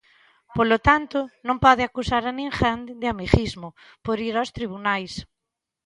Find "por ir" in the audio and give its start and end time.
4.05-4.33